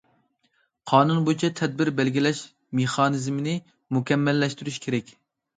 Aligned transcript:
قانۇن 0.91 1.19
بويىچە 1.27 1.49
تەدبىر 1.59 1.91
بەلگىلەش 1.99 2.41
مېخانىزمىنى 2.81 3.55
مۇكەممەللەشتۈرۈش 3.99 4.85
كېرەك. 4.89 5.15